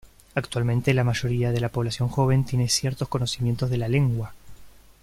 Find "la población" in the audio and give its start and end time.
1.61-2.09